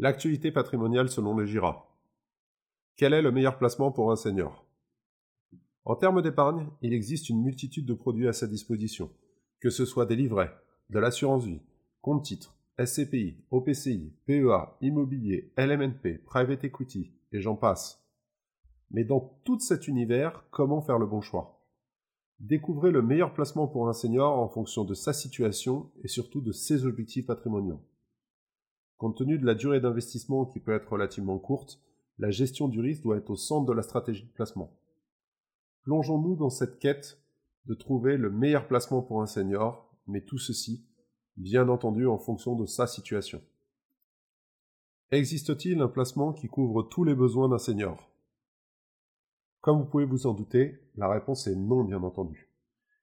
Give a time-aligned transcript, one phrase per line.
[0.00, 1.92] L'actualité patrimoniale selon les GIRA.
[2.94, 4.64] Quel est le meilleur placement pour un senior?
[5.84, 9.10] En termes d'épargne, il existe une multitude de produits à sa disposition,
[9.58, 10.54] que ce soit des livrets,
[10.90, 11.62] de l'assurance vie,
[12.00, 18.00] compte titres, SCPI, OPCI, PEA, immobilier, LMNP, private equity, et j'en passe.
[18.92, 21.60] Mais dans tout cet univers, comment faire le bon choix?
[22.38, 26.52] Découvrez le meilleur placement pour un senior en fonction de sa situation et surtout de
[26.52, 27.80] ses objectifs patrimoniaux.
[28.98, 31.80] Compte tenu de la durée d'investissement qui peut être relativement courte,
[32.18, 34.76] la gestion du risque doit être au centre de la stratégie de placement.
[35.84, 37.22] Plongeons-nous dans cette quête
[37.66, 40.84] de trouver le meilleur placement pour un senior, mais tout ceci,
[41.36, 43.40] bien entendu, en fonction de sa situation.
[45.12, 48.10] Existe-t-il un placement qui couvre tous les besoins d'un senior?
[49.60, 52.50] Comme vous pouvez vous en douter, la réponse est non, bien entendu.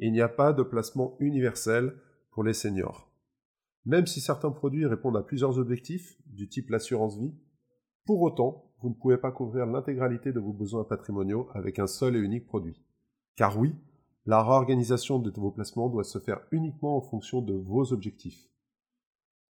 [0.00, 1.96] Il n'y a pas de placement universel
[2.32, 3.05] pour les seniors.
[3.86, 7.32] Même si certains produits répondent à plusieurs objectifs, du type l'assurance vie,
[8.04, 12.16] pour autant, vous ne pouvez pas couvrir l'intégralité de vos besoins patrimoniaux avec un seul
[12.16, 12.82] et unique produit.
[13.36, 13.74] Car oui,
[14.26, 18.50] la réorganisation de vos placements doit se faire uniquement en fonction de vos objectifs.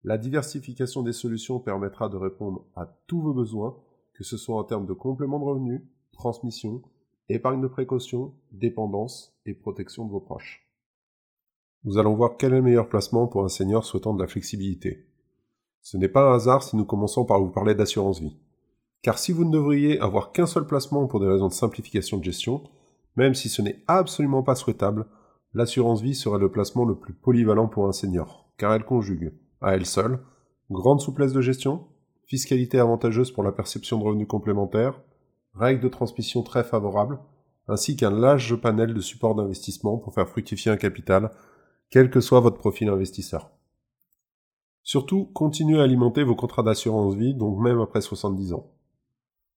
[0.04, 3.76] La diversification des solutions permettra de répondre à tous vos besoins,
[4.12, 6.82] que ce soit en termes de complément de revenus, transmission,
[7.30, 10.65] épargne de précaution, dépendance et protection de vos proches.
[11.84, 15.06] Nous allons voir quel est le meilleur placement pour un senior souhaitant de la flexibilité.
[15.82, 18.36] Ce n'est pas un hasard si nous commençons par vous parler d'assurance vie.
[19.02, 22.24] Car si vous ne devriez avoir qu'un seul placement pour des raisons de simplification de
[22.24, 22.64] gestion,
[23.14, 25.06] même si ce n'est absolument pas souhaitable,
[25.54, 29.74] l'assurance vie serait le placement le plus polyvalent pour un senior, car elle conjugue, à
[29.74, 30.18] elle seule,
[30.70, 31.86] grande souplesse de gestion,
[32.26, 35.00] fiscalité avantageuse pour la perception de revenus complémentaires,
[35.54, 37.20] règles de transmission très favorables,
[37.68, 41.30] ainsi qu'un large panel de supports d'investissement pour faire fructifier un capital
[41.90, 43.50] quel que soit votre profil investisseur.
[44.82, 48.72] Surtout, continuez à alimenter vos contrats d'assurance vie, donc même après 70 ans.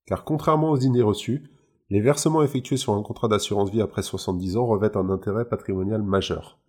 [0.06, 1.52] Car contrairement aux idées reçues,
[1.92, 6.02] les versements effectués sur un contrat d'assurance vie après 70 ans revêtent un intérêt patrimonial
[6.02, 6.60] majeur.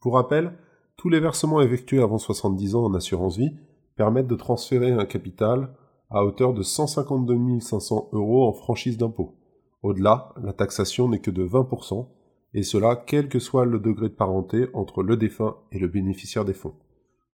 [0.00, 0.58] Pour rappel,
[0.96, 3.56] tous les versements effectués avant 70 ans en assurance vie
[3.96, 5.74] permettent de transférer un capital
[6.10, 9.36] à hauteur de 152 500 euros en franchise d'impôt.
[9.82, 12.08] Au-delà, la taxation n'est que de 20%,
[12.54, 16.44] et cela quel que soit le degré de parenté entre le défunt et le bénéficiaire
[16.44, 16.74] des fonds.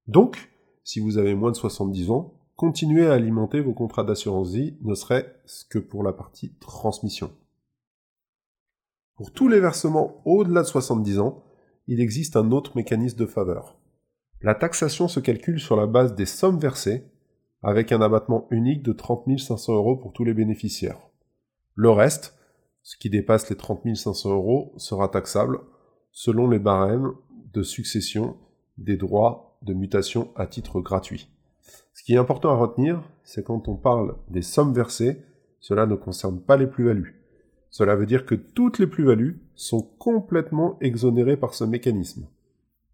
[0.06, 0.50] Donc,
[0.84, 4.94] si vous avez moins de 70 ans, continuez à alimenter vos contrats d'assurance vie, ne
[4.94, 7.30] serait-ce que pour la partie transmission.
[9.16, 11.42] Pour tous les versements au-delà de 70 ans,
[11.86, 13.78] il existe un autre mécanisme de faveur.
[14.42, 17.04] La taxation se calcule sur la base des sommes versées,
[17.62, 21.00] avec un abattement unique de 30 500 euros pour tous les bénéficiaires.
[21.74, 22.35] Le reste,
[22.86, 25.58] ce qui dépasse les 30 500 euros sera taxable
[26.12, 27.10] selon les barèmes
[27.52, 28.36] de succession
[28.78, 31.28] des droits de mutation à titre gratuit.
[31.94, 35.20] Ce qui est important à retenir, c'est quand on parle des sommes versées,
[35.58, 37.24] cela ne concerne pas les plus-values.
[37.70, 42.28] Cela veut dire que toutes les plus-values sont complètement exonérées par ce mécanisme.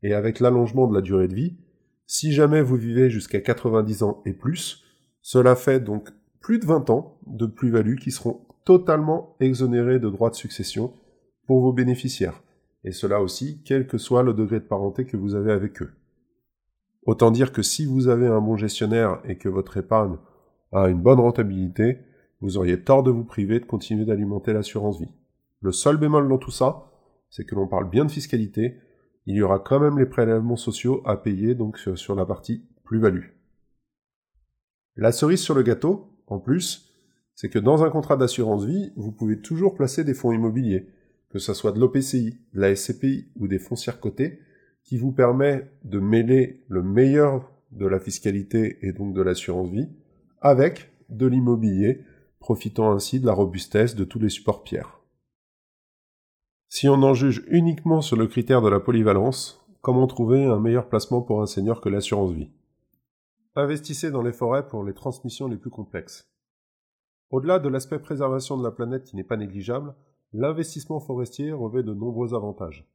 [0.02, 1.58] Et avec l'allongement de la durée de vie,
[2.06, 4.84] si jamais vous vivez jusqu'à 90 ans et plus,
[5.20, 6.08] cela fait donc
[6.40, 10.94] plus de 20 ans de plus-values qui seront totalement exonérés de droits de succession
[11.46, 12.42] pour vos bénéficiaires,
[12.84, 15.92] et cela aussi quel que soit le degré de parenté que vous avez avec eux.
[17.04, 20.16] Autant dire que si vous avez un bon gestionnaire et que votre épargne
[20.70, 21.98] a une bonne rentabilité,
[22.40, 25.12] vous auriez tort de vous priver de continuer d'alimenter l'assurance vie.
[25.60, 26.90] Le seul bémol dans tout ça,
[27.30, 28.78] c'est que l'on parle bien de fiscalité,
[29.26, 33.28] il y aura quand même les prélèvements sociaux à payer donc sur la partie plus-value.
[34.96, 36.91] La cerise sur le gâteau, en plus,
[37.42, 40.86] c'est que dans un contrat d'assurance vie, vous pouvez toujours placer des fonds immobiliers,
[41.28, 44.38] que ce soit de l'OPCI, de la SCPI ou des foncières cotées,
[44.84, 49.88] qui vous permet de mêler le meilleur de la fiscalité et donc de l'assurance vie
[50.40, 52.04] avec de l'immobilier,
[52.38, 55.00] profitant ainsi de la robustesse de tous les supports pierres.
[56.68, 60.88] Si on en juge uniquement sur le critère de la polyvalence, comment trouver un meilleur
[60.88, 62.52] placement pour un senior que l'assurance vie?
[63.56, 66.31] Investissez dans les forêts pour les transmissions les plus complexes.
[67.32, 69.94] Au-delà de l'aspect préservation de la planète qui n'est pas négligeable,
[70.34, 72.86] l'investissement forestier revêt de nombreux avantages.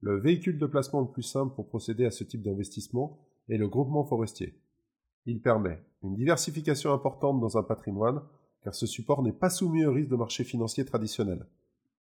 [0.00, 3.18] Le véhicule de placement le plus simple pour procéder à ce type d'investissement
[3.50, 4.58] est le groupement forestier.
[5.26, 8.22] Il permet une diversification importante dans un patrimoine,
[8.62, 11.46] car ce support n'est pas soumis au risque de marché financier traditionnel.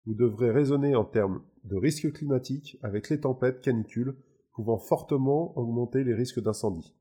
[0.05, 4.17] Vous devrez raisonner en termes de risques climatiques avec les tempêtes, canicules,
[4.53, 6.97] pouvant fortement augmenter les risques d'incendie.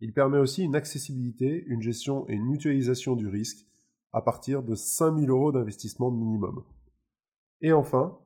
[0.00, 3.66] Il permet aussi une accessibilité, une gestion et une mutualisation du risque
[4.16, 6.64] à partir de 5000 euros d'investissement minimum.
[7.60, 8.18] Et enfin,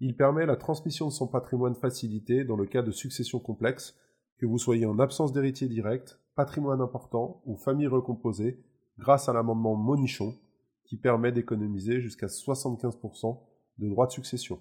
[0.00, 3.96] il permet la transmission de son patrimoine facilité dans le cas de succession complexe,
[4.38, 8.60] que vous soyez en absence d'héritier direct, patrimoine important ou famille recomposée,
[8.98, 10.34] grâce à l'amendement Monichon,
[10.82, 13.38] qui permet d'économiser jusqu'à 75%
[13.78, 14.58] de droits de succession.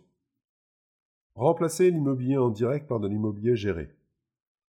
[1.33, 3.89] Remplacez l'immobilier en direct par de l'immobilier géré.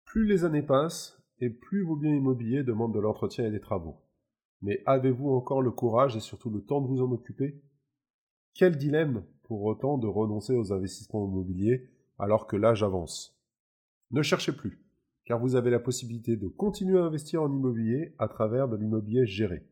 [0.05, 3.97] Plus les années passent, et plus vos biens immobiliers demandent de l'entretien et des travaux.
[4.63, 7.61] Mais avez-vous encore le courage et surtout le temps de vous en occuper?
[8.55, 11.89] Quel dilemme pour autant de renoncer aux investissements immobiliers
[12.19, 13.39] alors que l'âge avance?
[14.11, 14.83] Ne cherchez plus,
[15.25, 19.27] car vous avez la possibilité de continuer à investir en immobilier à travers de l'immobilier
[19.27, 19.67] géré,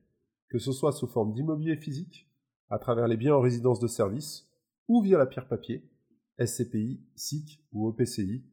[0.49, 2.29] que ce soit sous forme d'immobilier physique,
[2.71, 4.49] à travers les biens en résidence de service,
[4.89, 5.89] ou via la pierre papier,
[6.39, 8.45] SCPI, SIC ou OPCI,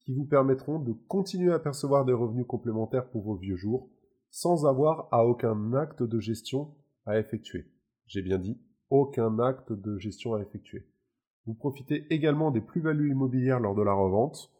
[0.00, 3.90] qui vous permettront de continuer à percevoir des revenus complémentaires pour vos vieux jours,
[4.32, 6.74] sans avoir à aucun acte de gestion
[7.04, 7.70] à effectuer.
[8.06, 8.58] J'ai bien dit
[8.88, 10.88] aucun acte de gestion à effectuer.
[11.46, 14.50] Vous profitez également des plus-values immobilières lors de la revente.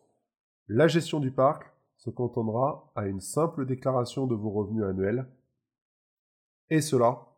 [0.68, 5.26] La gestion du parc se contentera à une simple déclaration de vos revenus annuels,
[6.68, 7.28] et cela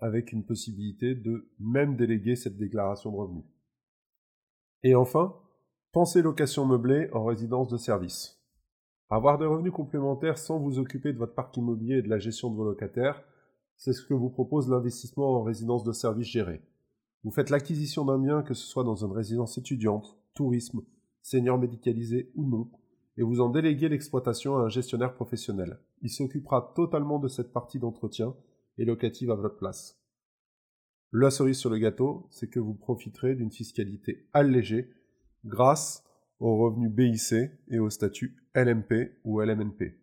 [0.00, 3.44] avec une possibilité de même déléguer cette déclaration de revenus.
[4.82, 5.36] Et enfin,
[5.92, 8.39] pensez location meublée en résidence de service.
[9.12, 12.48] Avoir des revenus complémentaires sans vous occuper de votre parc immobilier et de la gestion
[12.48, 13.24] de vos locataires,
[13.76, 16.62] c'est ce que vous propose l'investissement en résidence de service gérée.
[17.24, 20.82] Vous faites l'acquisition d'un bien, que ce soit dans une résidence étudiante, tourisme,
[21.22, 22.70] senior médicalisé ou non,
[23.16, 25.80] et vous en déléguez l'exploitation à un gestionnaire professionnel.
[26.02, 28.36] Il s'occupera totalement de cette partie d'entretien
[28.78, 30.00] et locative à votre place.
[31.12, 34.88] La cerise sur le gâteau, c'est que vous profiterez d'une fiscalité allégée
[35.44, 36.04] grâce
[36.38, 39.94] aux revenus BIC et au statut LMP ou LMNP.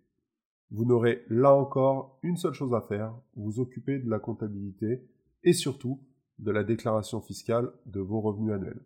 [0.72, 5.02] Vous n'aurez là encore une seule chose à faire, vous occuper de la comptabilité
[5.44, 6.00] et surtout
[6.40, 8.82] de la déclaration fiscale de vos revenus annuels.